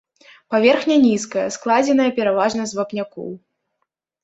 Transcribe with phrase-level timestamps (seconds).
[0.53, 3.31] Паверхня нізкая, складзеная пераважна з вапнякоў.